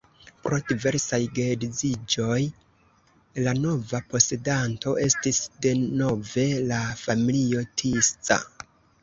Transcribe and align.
Pro 0.45 0.57
diversaj 0.69 1.17
geedziĝoj 1.39 2.37
la 3.49 3.53
nova 3.65 4.01
posedanto 4.15 4.95
estis 5.05 5.43
denove 5.67 6.49
la 6.73 6.81
familio 7.05 7.63
Tisza. 7.85 8.41